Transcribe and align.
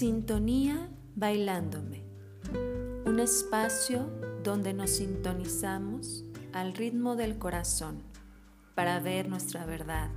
Sintonía 0.00 0.88
Bailándome, 1.14 2.02
un 3.04 3.20
espacio 3.20 4.10
donde 4.42 4.72
nos 4.72 4.92
sintonizamos 4.92 6.24
al 6.54 6.72
ritmo 6.72 7.16
del 7.16 7.36
corazón 7.36 8.02
para 8.74 8.98
ver 9.00 9.28
nuestra 9.28 9.66
verdad, 9.66 10.08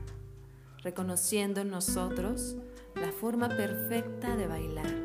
reconociendo 0.84 1.60
en 1.60 1.70
nosotros 1.70 2.56
la 2.96 3.12
forma 3.12 3.50
perfecta 3.50 4.38
de 4.38 4.48
bailar. 4.48 4.96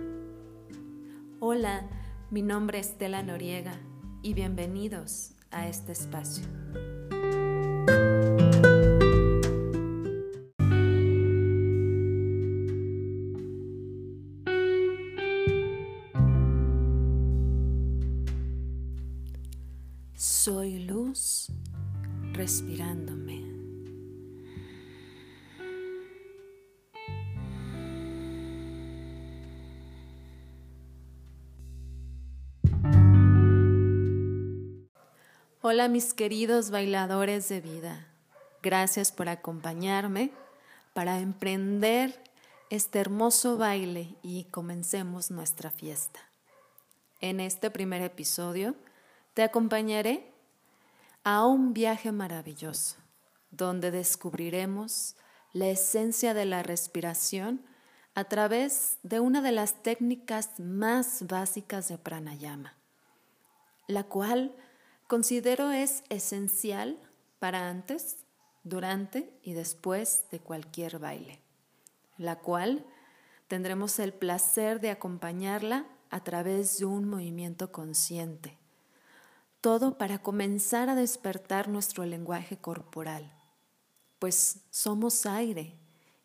Hola, 1.40 1.89
mi 2.31 2.43
nombre 2.43 2.79
es 2.79 2.90
Estela 2.90 3.25
Noriega 3.25 3.75
y 4.22 4.35
bienvenidos 4.35 5.32
a 5.50 5.67
este 5.67 5.90
espacio. 5.90 6.45
Soy 20.41 20.79
luz 20.79 21.49
respirándome. 22.33 23.43
Hola 35.61 35.89
mis 35.89 36.14
queridos 36.14 36.70
bailadores 36.70 37.48
de 37.48 37.61
vida. 37.61 38.06
Gracias 38.62 39.11
por 39.11 39.28
acompañarme 39.28 40.31
para 40.95 41.19
emprender 41.19 42.23
este 42.70 43.00
hermoso 43.00 43.56
baile 43.58 44.14
y 44.23 44.45
comencemos 44.45 45.33
nuestra 45.33 45.73
fiesta. 45.73 46.20
En 47.20 47.41
este 47.41 47.73
primer 47.73 48.02
episodio 48.02 48.77
te 49.39 49.44
acompañaré 49.44 50.34
a 51.22 51.47
un 51.47 51.72
viaje 51.72 52.11
maravilloso 52.11 52.97
donde 53.53 53.92
descubriremos 53.92 55.14
la 55.53 55.69
esencia 55.69 56.34
de 56.34 56.45
la 56.45 56.64
respiración 56.64 57.64
a 58.17 58.25
través 58.25 58.98
de 59.05 59.20
una 59.20 59.41
de 59.41 59.53
las 59.53 59.80
técnicas 59.84 60.58
más 60.58 61.25
básicas 61.28 61.86
de 61.86 61.98
pranayama, 61.98 62.75
la 63.86 64.03
cual 64.03 64.56
considero 65.06 65.70
es 65.70 66.02
esencial 66.08 66.98
para 67.39 67.69
antes, 67.69 68.17
durante 68.64 69.39
y 69.45 69.52
después 69.52 70.25
de 70.33 70.41
cualquier 70.41 70.98
baile, 70.98 71.41
la 72.17 72.41
cual 72.41 72.84
tendremos 73.47 74.00
el 74.00 74.12
placer 74.12 74.80
de 74.80 74.91
acompañarla 74.91 75.86
a 76.11 76.25
través 76.25 76.78
de 76.78 76.86
un 76.86 77.08
movimiento 77.08 77.70
consciente 77.70 78.58
todo 79.61 79.98
para 79.98 80.20
comenzar 80.20 80.89
a 80.89 80.95
despertar 80.95 81.69
nuestro 81.69 82.05
lenguaje 82.05 82.56
corporal, 82.56 83.33
pues 84.19 84.61
somos 84.70 85.27
aire 85.27 85.77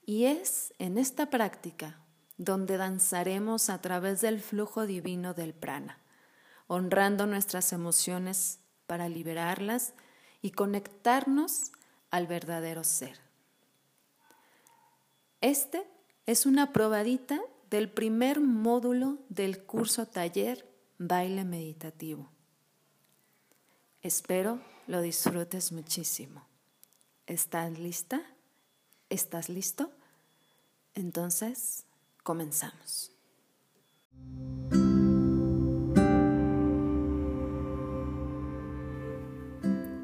y 0.05 0.25
es 0.25 0.73
en 0.79 0.97
esta 0.97 1.29
práctica 1.29 1.99
donde 2.37 2.77
danzaremos 2.77 3.69
a 3.69 3.81
través 3.81 4.21
del 4.21 4.41
flujo 4.41 4.85
divino 4.85 5.33
del 5.33 5.53
prana, 5.53 5.99
honrando 6.67 7.25
nuestras 7.25 7.73
emociones 7.73 8.59
para 8.87 9.09
liberarlas 9.09 9.93
y 10.41 10.51
conectarnos 10.51 11.71
al 12.11 12.27
verdadero 12.27 12.83
ser. 12.83 13.19
Este 15.41 15.87
es 16.25 16.45
una 16.45 16.71
probadita 16.73 17.41
del 17.69 17.89
primer 17.89 18.39
módulo 18.39 19.17
del 19.29 19.63
curso 19.63 20.05
taller 20.05 20.69
Baile 20.97 21.43
Meditativo. 21.43 22.32
Espero 24.03 24.59
lo 24.87 25.01
disfrutes 25.01 25.71
muchísimo. 25.71 26.43
¿Estás 27.25 27.79
lista? 27.79 28.21
¿Estás 29.09 29.47
listo? 29.47 29.91
Entonces, 30.93 31.85
comenzamos. 32.21 33.13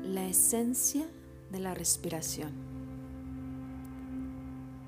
La 0.05 0.25
esencia 0.29 1.05
de 1.51 1.59
la 1.59 1.73
respiración. 1.73 2.53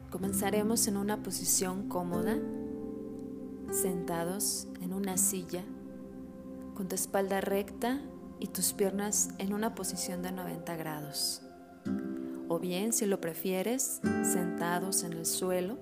Comenzaremos 0.10 0.88
en 0.88 0.96
una 0.96 1.22
posición 1.22 1.90
cómoda, 1.90 2.38
sentados 3.74 4.70
en 4.80 4.94
una 4.94 5.18
silla, 5.18 5.66
con 6.76 6.88
tu 6.88 6.96
espalda 6.96 7.42
recta 7.42 8.00
y 8.42 8.48
tus 8.48 8.74
piernas 8.74 9.30
en 9.38 9.54
una 9.54 9.76
posición 9.76 10.24
de 10.24 10.32
90 10.32 10.76
grados. 10.76 11.44
O 12.50 12.60
bien, 12.60 12.92
si 12.92 13.06
lo 13.06 13.22
prefieres, 13.22 14.02
sentados 14.24 15.04
en 15.04 15.14
el 15.14 15.28
suelo, 15.28 15.78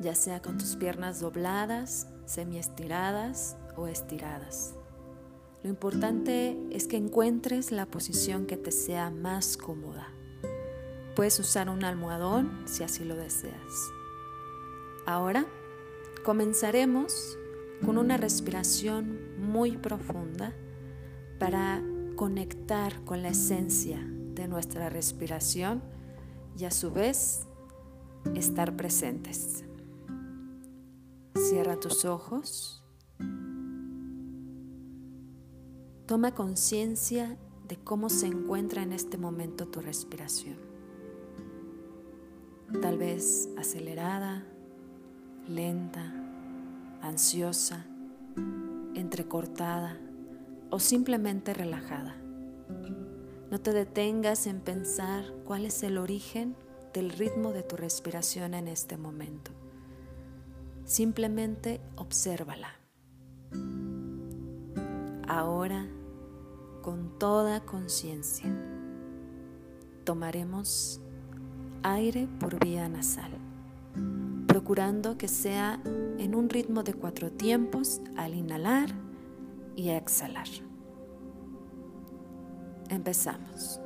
ya 0.00 0.16
sea 0.16 0.42
con 0.42 0.58
tus 0.58 0.74
piernas 0.74 1.20
dobladas, 1.20 2.08
semiestiradas 2.26 3.56
o 3.76 3.86
estiradas. 3.86 4.74
Lo 5.62 5.70
importante 5.70 6.58
es 6.72 6.88
que 6.88 6.96
encuentres 6.96 7.70
la 7.70 7.86
posición 7.86 8.46
que 8.46 8.56
te 8.56 8.72
sea 8.72 9.10
más 9.10 9.56
cómoda. 9.56 10.08
Puedes 11.14 11.38
usar 11.38 11.70
un 11.70 11.84
almohadón 11.84 12.64
si 12.66 12.82
así 12.82 13.04
lo 13.04 13.14
deseas. 13.14 13.54
Ahora 15.06 15.46
comenzaremos 16.24 17.38
con 17.86 17.96
una 17.96 18.16
respiración 18.16 19.20
muy 19.38 19.76
profunda 19.76 20.52
para 21.40 21.82
conectar 22.16 23.02
con 23.06 23.22
la 23.22 23.30
esencia 23.30 23.98
de 24.34 24.46
nuestra 24.46 24.90
respiración 24.90 25.82
y 26.56 26.66
a 26.66 26.70
su 26.70 26.92
vez 26.92 27.48
estar 28.34 28.76
presentes. 28.76 29.64
Cierra 31.34 31.80
tus 31.80 32.04
ojos. 32.04 32.84
Toma 36.04 36.34
conciencia 36.34 37.38
de 37.66 37.76
cómo 37.78 38.10
se 38.10 38.26
encuentra 38.26 38.82
en 38.82 38.92
este 38.92 39.16
momento 39.16 39.66
tu 39.66 39.80
respiración. 39.80 40.58
Tal 42.82 42.98
vez 42.98 43.48
acelerada, 43.56 44.44
lenta, 45.48 46.12
ansiosa, 47.00 47.86
entrecortada 48.94 49.98
o 50.70 50.78
simplemente 50.78 51.52
relajada. 51.52 52.16
No 53.50 53.60
te 53.60 53.72
detengas 53.72 54.46
en 54.46 54.60
pensar 54.60 55.24
cuál 55.44 55.66
es 55.66 55.82
el 55.82 55.98
origen 55.98 56.54
del 56.94 57.10
ritmo 57.10 57.52
de 57.52 57.62
tu 57.62 57.76
respiración 57.76 58.54
en 58.54 58.68
este 58.68 58.96
momento. 58.96 59.50
Simplemente 60.84 61.80
obsérvala. 61.96 62.68
Ahora, 65.26 65.86
con 66.82 67.18
toda 67.18 67.60
conciencia, 67.60 68.50
tomaremos 70.04 71.00
aire 71.82 72.28
por 72.38 72.58
vía 72.58 72.88
nasal, 72.88 73.32
procurando 74.46 75.18
que 75.18 75.28
sea 75.28 75.80
en 76.18 76.34
un 76.34 76.48
ritmo 76.48 76.82
de 76.82 76.94
cuatro 76.94 77.30
tiempos 77.30 78.00
al 78.16 78.34
inhalar 78.34 79.09
y 79.76 79.90
exhalar. 79.90 80.48
Empezamos. 82.88 83.80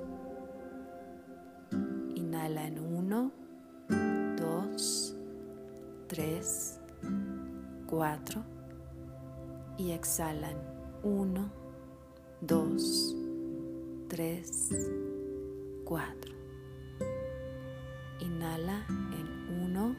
Inhala 2.15 2.67
en 2.67 2.79
1, 2.79 3.33
2, 4.37 5.17
3, 6.09 6.81
4 7.87 8.45
y 9.77 9.91
exhala 9.91 10.51
en 10.51 10.59
1, 11.03 11.51
2, 12.41 13.17
3, 14.09 14.71
4. 15.85 16.35
Inhala 18.21 18.87
en 18.89 19.63
1, 19.63 19.97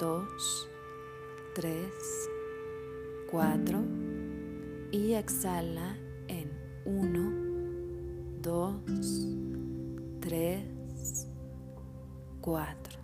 2, 0.00 0.68
3, 1.54 2.30
4 3.30 3.78
y 3.78 3.85
exhala 5.26 5.96
en 6.28 6.52
1, 6.84 8.40
2, 8.42 8.74
3, 10.20 11.28
4. 12.40 12.98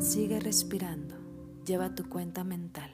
Sigue 0.00 0.40
respirando, 0.40 1.14
lleva 1.66 1.94
tu 1.94 2.08
cuenta 2.08 2.42
mental. 2.42 2.90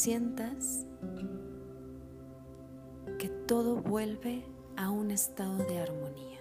Sientas 0.00 0.86
que 3.18 3.28
todo 3.28 3.76
vuelve 3.82 4.46
a 4.78 4.88
un 4.88 5.10
estado 5.10 5.58
de 5.66 5.78
armonía. 5.78 6.39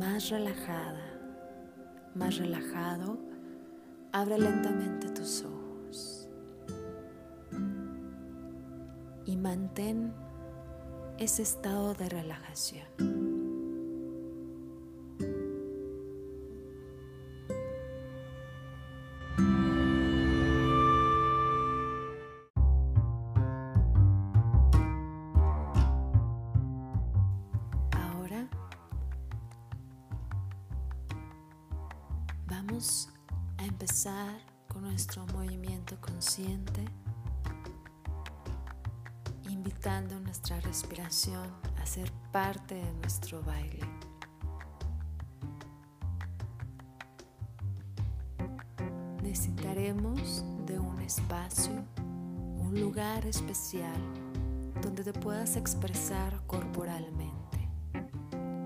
Más 0.00 0.30
relajada, 0.30 1.04
más 2.14 2.38
relajado, 2.38 3.18
abre 4.12 4.38
lentamente 4.38 5.10
tus 5.10 5.44
ojos 5.44 6.26
y 9.26 9.36
mantén 9.36 10.14
ese 11.18 11.42
estado 11.42 11.92
de 11.92 12.08
relajación. 12.08 13.19
A 33.56 33.64
empezar 33.64 34.38
con 34.68 34.82
nuestro 34.82 35.24
movimiento 35.28 35.98
consciente, 35.98 36.84
invitando 39.48 40.20
nuestra 40.20 40.60
respiración 40.60 41.50
a 41.80 41.86
ser 41.86 42.12
parte 42.30 42.74
de 42.74 42.92
nuestro 43.00 43.42
baile. 43.42 43.80
Necesitaremos 49.22 50.44
de 50.66 50.78
un 50.78 51.00
espacio, 51.00 51.82
un 51.96 52.78
lugar 52.78 53.24
especial 53.24 53.98
donde 54.82 55.02
te 55.02 55.14
puedas 55.14 55.56
expresar 55.56 56.46
corporalmente, 56.46 57.70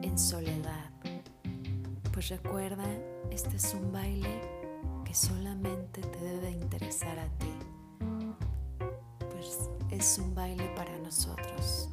en 0.03 0.19
soledad. 0.19 0.54
Recuerda 2.29 2.87
este 3.31 3.57
es 3.57 3.75
un 3.75 3.93
baile 3.93 4.41
que 5.05 5.13
solamente 5.13 6.01
te 6.01 6.19
debe 6.21 6.53
interesar 6.53 7.19
a 7.19 7.29
ti, 7.39 7.53
pues 9.31 9.69
es 9.91 10.19
un 10.19 10.35
baile 10.35 10.67
para 10.75 10.97
nosotros. 11.01 11.91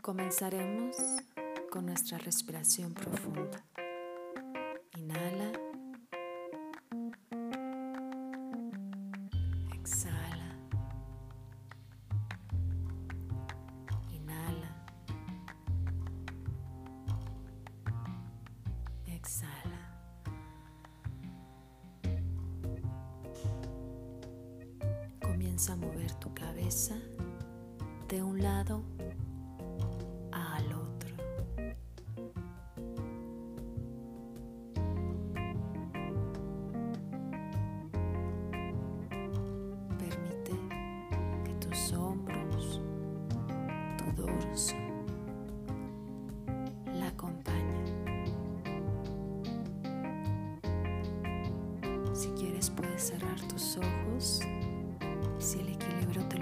Comenzaremos 0.00 0.96
con 1.70 1.84
nuestra 1.84 2.16
respiración 2.16 2.94
profunda. 2.94 3.62
Inhala. 4.96 5.52
Comienza 25.58 25.72
a 25.72 25.76
mover 25.76 26.14
tu 26.20 26.32
cabeza 26.34 26.94
de 28.08 28.22
un 28.22 28.40
lado 28.40 28.84
al 30.30 30.72
otro. 30.72 31.16
Permite 39.98 40.52
que 41.44 41.54
tus 41.54 41.92
hombros, 41.92 42.80
tu 43.96 44.22
dorso, 44.22 44.76
la 46.94 47.08
acompañen. 47.08 47.84
Si 52.14 52.28
quieres 52.28 52.70
puedes 52.70 53.02
cerrar 53.02 53.40
tus 53.48 53.76
ojos 53.76 54.40
si 55.88 56.37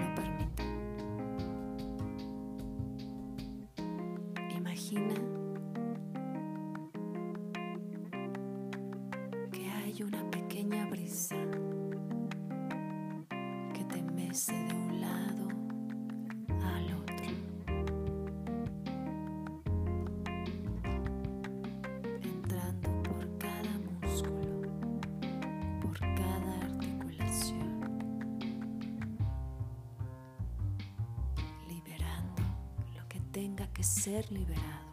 que 33.77 33.83
ser 33.83 34.25
liberado. 34.31 34.87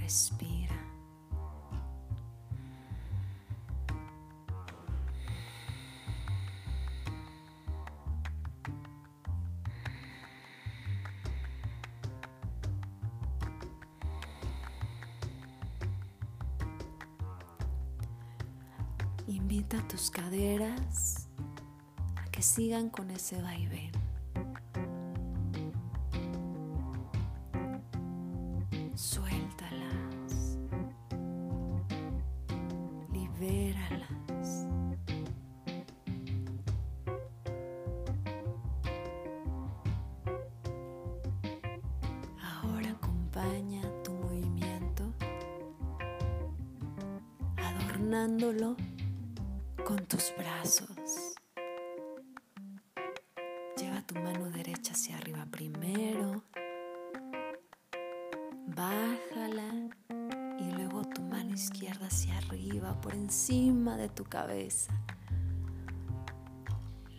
Respira. 0.00 0.47
Tus 19.68 20.10
caderas 20.10 21.28
a 22.16 22.24
que 22.30 22.42
sigan 22.42 22.90
con 22.90 23.10
ese 23.10 23.40
vaivén. 23.40 23.90
Suéltalas. 28.94 30.58
Libéralas. 33.12 34.66
Ahora 42.42 42.90
acompaña 42.90 43.82
tu 44.04 44.12
movimiento 44.12 45.12
adornándolo 47.56 48.76
con 49.88 50.04
tus 50.04 50.34
brazos. 50.36 51.34
Lleva 53.78 54.02
tu 54.02 54.16
mano 54.16 54.50
derecha 54.50 54.92
hacia 54.92 55.16
arriba 55.16 55.46
primero. 55.50 56.44
Bájala 58.66 59.88
y 60.58 60.72
luego 60.72 61.06
tu 61.06 61.22
mano 61.22 61.54
izquierda 61.54 62.08
hacia 62.08 62.36
arriba 62.36 63.00
por 63.00 63.14
encima 63.14 63.96
de 63.96 64.10
tu 64.10 64.24
cabeza. 64.24 64.92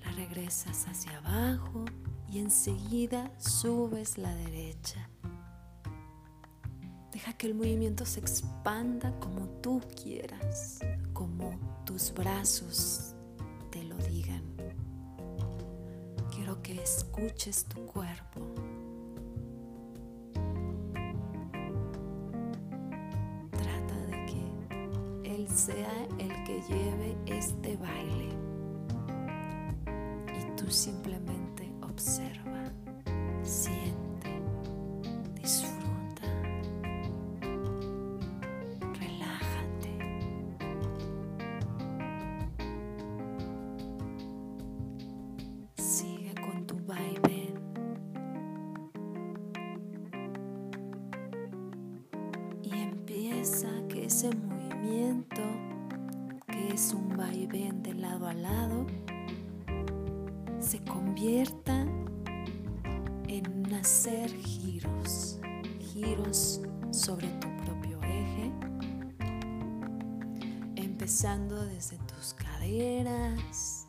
La 0.06 0.12
regresas 0.12 0.88
hacia 0.88 1.18
abajo 1.18 1.86
y 2.32 2.38
enseguida 2.38 3.32
subes 3.40 4.20
la 4.20 4.36
derecha. 4.36 5.10
Deja 7.12 7.34
que 7.34 7.48
el 7.48 7.56
movimiento 7.56 8.06
se 8.06 8.20
expanda 8.20 9.12
como 9.20 9.48
tú 9.60 9.82
quieras, 10.00 10.82
como 11.14 11.69
tus 12.00 12.14
brazos 12.14 13.14
te 13.72 13.84
lo 13.84 13.98
digan. 13.98 14.42
Quiero 16.34 16.62
que 16.62 16.82
escuches 16.82 17.66
tu 17.66 17.86
cuerpo. 17.88 18.40
Trata 23.52 23.96
de 24.08 24.26
que 24.30 25.36
Él 25.36 25.50
sea 25.50 26.08
el 26.20 26.44
que 26.46 26.62
lleve 26.70 27.18
este 27.26 27.76
baile 27.76 28.30
y 30.40 30.56
tú 30.56 30.72
simplemente 30.72 31.70
observa. 31.82 32.49
Desde 71.22 71.98
tus 71.98 72.34
caderas 72.34 73.86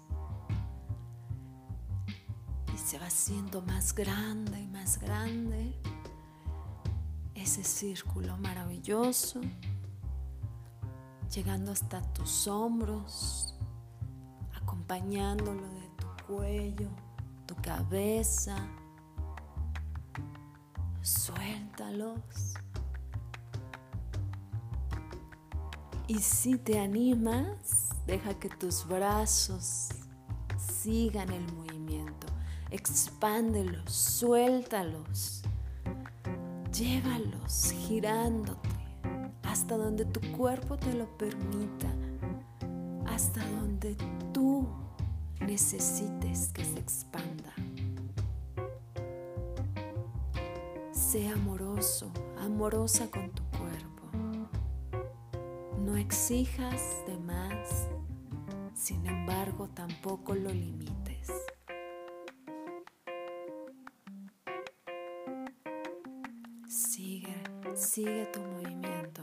y 2.75 2.77
se 2.77 2.99
va 2.99 3.07
haciendo 3.07 3.63
más 3.63 3.95
grande 3.95 4.61
y 4.61 4.67
más 4.67 4.99
grande 4.99 5.73
ese 7.37 7.63
círculo 7.63 8.37
maravilloso, 8.39 9.41
llegando 11.33 11.71
hasta 11.71 12.03
tus 12.13 12.49
hombros, 12.49 13.55
acompañándolo 14.61 15.63
de 15.63 15.89
tu 15.99 16.25
cuello, 16.27 16.89
tu 17.47 17.55
cabeza. 17.63 18.57
Suéltalos. 21.01 22.55
Y 26.11 26.19
si 26.19 26.59
te 26.59 26.81
animas, 26.81 27.91
deja 28.05 28.35
que 28.35 28.49
tus 28.49 28.85
brazos 28.85 29.91
sigan 30.59 31.31
el 31.31 31.53
movimiento. 31.53 32.27
Expándelos, 32.73 33.93
suéltalos. 33.93 35.43
Llévalos 36.77 37.73
girándote 37.87 38.71
hasta 39.45 39.77
donde 39.77 40.05
tu 40.05 40.21
cuerpo 40.37 40.77
te 40.77 40.93
lo 40.95 41.07
permita, 41.17 41.95
hasta 43.07 43.49
donde 43.61 43.97
tú 44.35 44.67
necesites 45.39 46.49
que 46.49 46.65
se 46.65 46.81
expanda. 46.81 47.55
Sé 50.91 51.29
amoroso, 51.29 52.11
amorosa 52.41 53.09
con 53.09 53.31
tu. 53.31 53.50
No 55.91 55.97
exijas 55.97 57.05
de 57.05 57.19
más, 57.19 57.89
sin 58.75 59.05
embargo 59.07 59.69
tampoco 59.71 60.37
lo 60.37 60.53
limites. 60.53 61.33
Sigue, 66.69 67.35
sigue 67.75 68.27
tu 68.27 68.39
movimiento. 68.39 69.23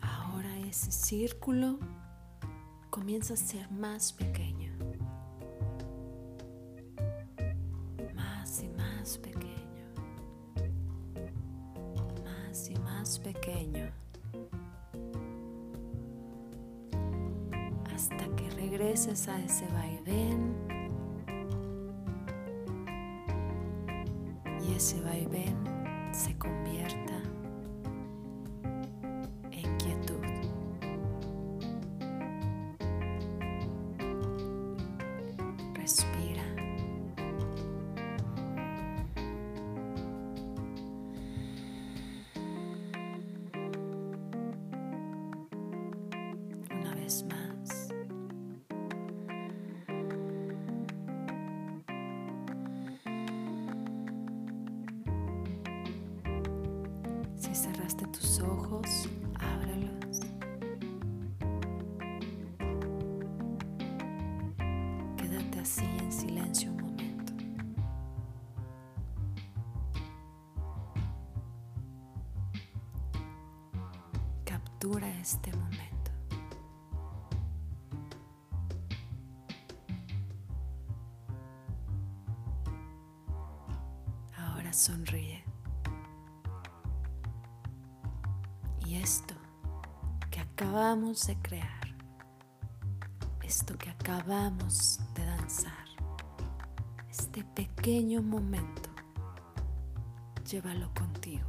Ahora 0.00 0.58
ese 0.66 0.90
círculo 0.90 1.78
comienza 2.90 3.34
a 3.34 3.36
ser 3.36 3.70
más 3.70 4.12
pequeño. 4.12 4.72
Más 8.14 8.62
y 8.62 8.68
más 8.68 9.18
pequeño. 9.18 9.84
Más 12.24 12.70
y 12.70 12.74
más 12.76 13.18
pequeño. 13.18 13.90
Hasta 17.94 18.36
que 18.36 18.50
regreses 18.50 19.28
a 19.28 19.38
ese 19.40 19.66
vaivén. 19.68 20.54
Y 24.66 24.74
ese 24.74 25.00
vaivén 25.02 25.56
se 26.12 26.36
convierta 26.38 27.17
cerraste 57.88 58.06
tus 58.08 58.40
ojos, 58.40 59.08
ábralos. 59.38 60.20
Quédate 65.16 65.60
así 65.60 65.84
en 65.98 66.12
silencio 66.12 66.70
un 66.70 66.76
momento. 66.82 67.32
Captura 74.44 75.08
este 75.20 75.50
momento. 75.52 76.10
Ahora 84.36 84.72
sonríe. 84.72 85.47
Y 88.88 88.96
esto 88.96 89.34
que 90.30 90.40
acabamos 90.40 91.26
de 91.26 91.36
crear, 91.42 91.94
esto 93.42 93.76
que 93.76 93.90
acabamos 93.90 94.98
de 95.14 95.26
danzar, 95.26 95.84
este 97.10 97.44
pequeño 97.44 98.22
momento, 98.22 98.88
llévalo 100.50 100.90
contigo. 100.94 101.46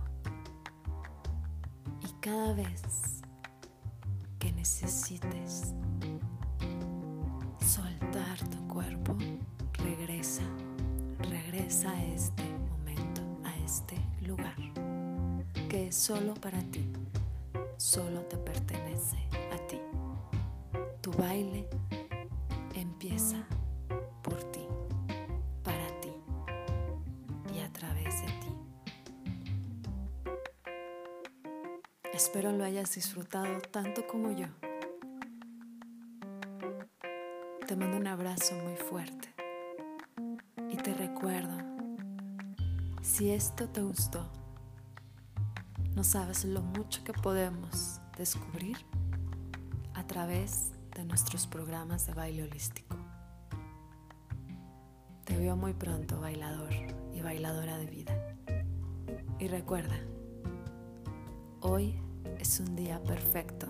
Y 2.02 2.12
cada 2.20 2.52
vez 2.52 3.22
que 4.38 4.52
necesites 4.52 5.74
soltar 7.66 8.38
tu 8.50 8.68
cuerpo, 8.68 9.16
regresa, 9.76 10.44
regresa 11.20 11.90
a 11.90 12.04
este 12.04 12.44
momento, 12.70 13.22
a 13.46 13.56
este 13.60 13.96
lugar, 14.28 14.58
que 15.70 15.88
es 15.88 15.96
solo 15.96 16.34
para 16.34 16.60
ti 16.64 16.92
solo 17.80 18.20
te 18.24 18.38
pertenece 18.38 19.16
a 19.54 19.68
ti. 19.68 19.80
Tu 21.00 21.12
baile 21.14 21.66
empieza 22.76 23.38
por 24.22 24.44
ti, 24.52 24.68
para 25.64 25.88
ti 26.02 26.12
y 27.56 27.60
a 27.62 27.72
través 27.72 28.22
de 28.22 28.28
ti. 28.28 28.54
Espero 32.14 32.52
lo 32.52 32.66
hayas 32.66 32.94
disfrutado 32.96 33.62
tanto 33.72 34.06
como 34.08 34.34
yo. 34.34 34.48
Te 37.66 37.78
mando 37.78 37.96
un 37.96 38.08
abrazo 38.08 38.56
muy 38.56 38.76
fuerte 38.76 39.34
y 40.70 40.76
te 40.76 40.94
recuerdo, 40.94 41.56
si 43.02 43.32
esto 43.32 43.70
te 43.70 43.82
gustó, 43.82 44.39
no 46.00 46.06
sabes 46.06 46.46
lo 46.46 46.62
mucho 46.62 47.04
que 47.04 47.12
podemos 47.12 48.00
descubrir 48.18 48.78
a 49.94 50.08
través 50.08 50.72
de 50.96 51.04
nuestros 51.04 51.46
programas 51.46 52.08
de 52.08 52.14
baile 52.14 52.44
holístico. 52.44 52.96
Te 55.26 55.36
veo 55.36 55.58
muy 55.58 55.74
pronto, 55.74 56.22
bailador 56.22 56.70
y 57.14 57.20
bailadora 57.20 57.78
de 57.78 57.86
vida. 57.88 58.14
Y 59.40 59.50
recuerda, 59.50 60.00
hoy 61.60 62.02
es 62.40 62.62
un 62.62 62.78
día 62.78 63.04
perfecto. 63.04 63.68